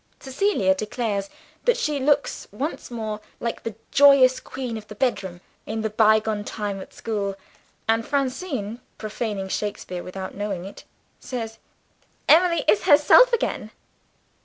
Cecilia 0.19 0.73
declares 0.73 1.29
that 1.65 1.77
she 1.77 1.99
looks, 1.99 2.47
once 2.51 2.89
more, 2.89 3.19
like 3.39 3.61
the 3.61 3.75
joyous 3.91 4.39
queen 4.39 4.75
of 4.75 4.87
the 4.87 4.95
bedroom, 4.95 5.41
in 5.67 5.81
the 5.81 5.91
bygone 5.91 6.43
time 6.43 6.81
at 6.81 6.91
school; 6.91 7.35
and 7.87 8.03
Francine 8.03 8.81
(profaning 8.97 9.47
Shakespeare 9.47 10.01
without 10.01 10.33
knowing 10.33 10.65
it), 10.65 10.85
says, 11.19 11.59
"Emily 12.27 12.65
is 12.67 12.85
herself 12.85 13.31
again!" 13.31 13.69